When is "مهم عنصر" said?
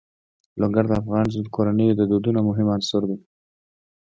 2.49-3.01